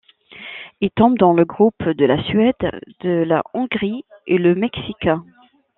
Il 0.79 0.89
tombe 0.89 1.15
dans 1.19 1.31
le 1.31 1.45
groupe 1.45 1.83
de 1.87 2.05
la 2.05 2.17
Suède, 2.23 2.57
de 3.01 3.21
la 3.23 3.43
Hongrie 3.53 4.03
et 4.25 4.39
le 4.39 4.55
Mexique. 4.55 5.07